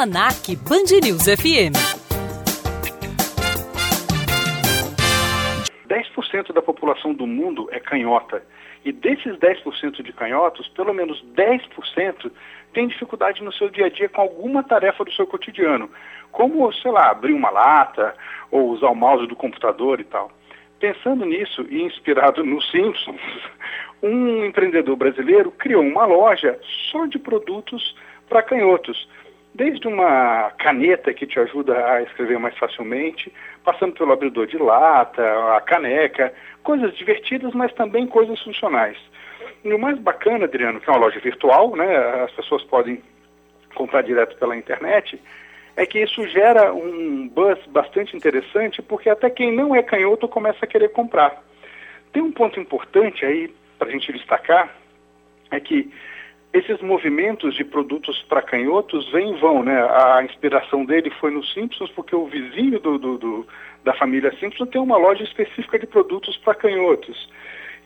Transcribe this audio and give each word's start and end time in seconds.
Almanac 0.00 0.56
Band 0.66 0.98
News 1.04 1.24
FM. 1.26 1.76
10% 5.86 6.52
da 6.54 6.62
população 6.62 7.12
do 7.12 7.26
mundo 7.26 7.68
é 7.70 7.78
canhota. 7.78 8.42
E 8.82 8.92
desses 8.92 9.36
10% 9.36 10.02
de 10.02 10.10
canhotos, 10.14 10.68
pelo 10.68 10.94
menos 10.94 11.22
10% 11.36 12.32
tem 12.72 12.88
dificuldade 12.88 13.44
no 13.44 13.52
seu 13.52 13.68
dia 13.68 13.86
a 13.86 13.88
dia 13.90 14.08
com 14.08 14.22
alguma 14.22 14.62
tarefa 14.62 15.04
do 15.04 15.12
seu 15.12 15.26
cotidiano, 15.26 15.90
como, 16.32 16.72
sei 16.72 16.90
lá, 16.90 17.10
abrir 17.10 17.34
uma 17.34 17.50
lata 17.50 18.14
ou 18.50 18.70
usar 18.70 18.88
o 18.88 18.94
mouse 18.94 19.26
do 19.26 19.36
computador 19.36 20.00
e 20.00 20.04
tal. 20.04 20.32
Pensando 20.78 21.26
nisso 21.26 21.66
e 21.68 21.82
inspirado 21.82 22.42
nos 22.42 22.70
Simpsons, 22.70 23.20
um 24.02 24.46
empreendedor 24.46 24.96
brasileiro 24.96 25.50
criou 25.50 25.82
uma 25.82 26.06
loja 26.06 26.58
só 26.90 27.04
de 27.04 27.18
produtos 27.18 27.94
para 28.30 28.42
canhotos. 28.42 29.06
Desde 29.54 29.88
uma 29.88 30.50
caneta 30.58 31.12
que 31.12 31.26
te 31.26 31.38
ajuda 31.40 31.84
a 31.84 32.02
escrever 32.02 32.38
mais 32.38 32.56
facilmente, 32.56 33.32
passando 33.64 33.94
pelo 33.94 34.12
abridor 34.12 34.46
de 34.46 34.56
lata, 34.56 35.22
a 35.56 35.60
caneca, 35.60 36.32
coisas 36.62 36.96
divertidas, 36.96 37.52
mas 37.52 37.72
também 37.72 38.06
coisas 38.06 38.40
funcionais. 38.42 38.96
E 39.64 39.72
o 39.72 39.78
mais 39.78 39.98
bacana, 39.98 40.44
Adriano, 40.44 40.80
que 40.80 40.88
é 40.88 40.92
uma 40.92 41.00
loja 41.00 41.18
virtual, 41.20 41.74
né, 41.76 42.22
as 42.24 42.32
pessoas 42.32 42.62
podem 42.64 43.02
comprar 43.74 44.02
direto 44.02 44.36
pela 44.36 44.56
internet, 44.56 45.20
é 45.76 45.86
que 45.86 46.00
isso 46.00 46.26
gera 46.28 46.72
um 46.72 47.28
buzz 47.28 47.58
bastante 47.66 48.16
interessante, 48.16 48.82
porque 48.82 49.08
até 49.08 49.30
quem 49.30 49.52
não 49.52 49.74
é 49.74 49.82
canhoto 49.82 50.28
começa 50.28 50.64
a 50.64 50.68
querer 50.68 50.90
comprar. 50.90 51.42
Tem 52.12 52.22
um 52.22 52.32
ponto 52.32 52.58
importante 52.58 53.24
aí 53.24 53.54
para 53.78 53.88
a 53.88 53.90
gente 53.90 54.12
destacar, 54.12 54.74
é 55.50 55.58
que 55.58 55.92
esses 56.52 56.80
movimentos 56.80 57.54
de 57.54 57.64
produtos 57.64 58.22
para 58.28 58.42
canhotos 58.42 59.10
vêm 59.12 59.32
e 59.32 59.38
vão, 59.38 59.62
né? 59.62 59.80
A 59.82 60.22
inspiração 60.24 60.84
dele 60.84 61.10
foi 61.20 61.30
no 61.30 61.44
Simpsons, 61.44 61.90
porque 61.90 62.14
o 62.14 62.26
vizinho 62.26 62.80
do, 62.80 62.98
do, 62.98 63.18
do 63.18 63.46
da 63.84 63.94
família 63.94 64.32
Simpson 64.38 64.66
tem 64.66 64.80
uma 64.80 64.96
loja 64.96 65.22
específica 65.22 65.78
de 65.78 65.86
produtos 65.86 66.36
para 66.38 66.54
canhotos. 66.54 67.30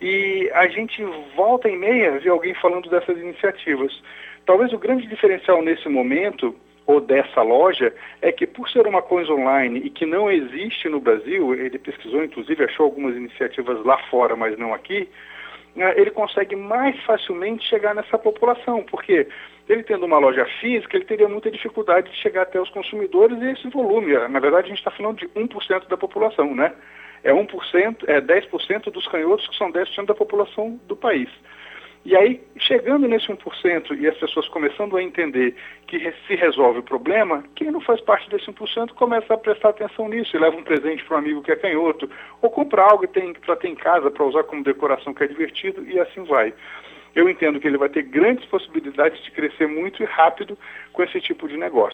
E 0.01 0.49
a 0.53 0.67
gente 0.67 1.01
volta 1.35 1.69
e 1.69 1.77
meia 1.77 2.19
ver 2.19 2.29
alguém 2.29 2.53
falando 2.55 2.89
dessas 2.89 3.17
iniciativas. 3.17 4.01
Talvez 4.45 4.73
o 4.73 4.77
grande 4.77 5.07
diferencial 5.07 5.61
nesse 5.61 5.87
momento 5.87 6.55
ou 6.85 6.99
dessa 6.99 7.41
loja 7.41 7.93
é 8.21 8.31
que 8.31 8.45
por 8.45 8.69
ser 8.69 8.85
uma 8.87 9.01
coisa 9.01 9.31
online 9.31 9.79
e 9.79 9.89
que 9.89 10.05
não 10.05 10.29
existe 10.29 10.89
no 10.89 10.99
Brasil, 10.99 11.53
ele 11.53 11.79
pesquisou 11.79 12.23
inclusive, 12.23 12.63
achou 12.63 12.85
algumas 12.85 13.15
iniciativas 13.15 13.83
lá 13.85 13.97
fora, 14.09 14.35
mas 14.35 14.57
não 14.57 14.73
aqui, 14.73 15.07
ele 15.75 16.11
consegue 16.11 16.55
mais 16.55 16.97
facilmente 17.03 17.67
chegar 17.67 17.93
nessa 17.93 18.17
população, 18.17 18.83
porque 18.83 19.27
ele 19.67 19.83
tendo 19.83 20.05
uma 20.05 20.17
loja 20.17 20.45
física, 20.59 20.95
ele 20.95 21.05
teria 21.05 21.27
muita 21.27 21.51
dificuldade 21.51 22.09
de 22.09 22.17
chegar 22.17 22.43
até 22.43 22.59
os 22.61 22.69
consumidores 22.69 23.41
e 23.41 23.51
esse 23.51 23.67
volume. 23.69 24.13
Na 24.29 24.39
verdade, 24.39 24.67
a 24.67 24.69
gente 24.69 24.77
está 24.77 24.91
falando 24.91 25.17
de 25.17 25.27
1% 25.29 25.87
da 25.87 25.97
população, 25.97 26.55
né? 26.55 26.73
É 27.23 27.33
1%, 27.33 28.03
é 28.07 28.21
10% 28.21 28.91
dos 28.91 29.07
canhotos 29.07 29.47
que 29.47 29.57
são 29.57 29.71
10% 29.71 30.05
da 30.05 30.13
população 30.13 30.79
do 30.87 30.95
país. 30.95 31.29
E 32.05 32.15
aí, 32.15 32.39
chegando 32.59 33.07
nesse 33.07 33.25
1% 33.29 33.99
e 33.99 34.07
as 34.07 34.15
pessoas 34.17 34.47
começando 34.49 34.95
a 34.95 35.01
entender 35.01 35.55
que 35.87 36.13
se 36.27 36.35
resolve 36.35 36.77
o 36.79 36.83
problema, 36.83 37.43
quem 37.55 37.71
não 37.71 37.81
faz 37.81 37.99
parte 37.99 38.29
desse 38.29 38.45
1% 38.45 38.93
começa 38.93 39.33
a 39.33 39.37
prestar 39.37 39.69
atenção 39.69 40.07
nisso 40.07 40.37
e 40.37 40.39
leva 40.39 40.55
um 40.55 40.63
presente 40.63 41.03
para 41.03 41.15
um 41.15 41.19
amigo 41.19 41.41
que 41.41 41.51
é 41.51 41.55
canhoto, 41.55 42.07
ou 42.43 42.49
compra 42.51 42.83
algo 42.83 43.07
para 43.07 43.55
ter 43.55 43.67
em 43.67 43.75
casa, 43.75 44.11
para 44.11 44.23
usar 44.23 44.43
como 44.43 44.63
decoração 44.63 45.15
que 45.15 45.23
é 45.23 45.27
divertido, 45.27 45.83
e 45.89 45.99
assim 45.99 46.23
vai. 46.25 46.53
Eu 47.15 47.27
entendo 47.27 47.59
que 47.59 47.67
ele 47.67 47.77
vai 47.77 47.89
ter 47.89 48.03
grandes 48.03 48.45
possibilidades 48.45 49.23
de 49.23 49.31
crescer 49.31 49.67
muito 49.67 50.03
e 50.03 50.05
rápido 50.05 50.55
com 50.93 51.01
esse 51.01 51.19
tipo 51.21 51.47
de 51.47 51.57
negócio. 51.57 51.83